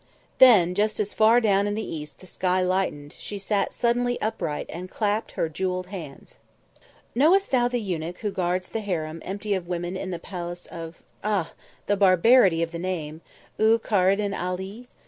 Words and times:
Then, 0.39 0.73
just 0.73 0.99
as 0.99 1.13
far 1.13 1.39
down 1.39 1.67
in 1.67 1.75
the 1.75 1.85
east 1.95 2.21
the 2.21 2.25
sky 2.25 2.59
lightened, 2.63 3.13
she 3.19 3.37
sat 3.37 3.71
suddenly 3.71 4.19
upright 4.19 4.65
and 4.69 4.89
clapped 4.89 5.33
her 5.33 5.47
jewelled 5.47 5.85
hands. 5.93 6.39
"Know'st 7.13 7.51
thou 7.51 7.67
the 7.67 7.77
eunuch 7.79 8.17
who 8.21 8.31
guards 8.31 8.69
the 8.69 8.79
harem 8.79 9.21
empty 9.23 9.53
of 9.53 9.67
women 9.67 9.95
in 9.95 10.09
the 10.09 10.17
palace 10.17 10.65
of 10.65 11.03
ah! 11.23 11.53
the 11.85 11.95
barbarity 11.97 12.63
of 12.63 12.71
the 12.71 12.79
name! 12.79 13.21
E'u 13.59 13.77
Car 13.77 14.05
r 14.09 14.15
den 14.15 14.33
Ali? 14.33 14.87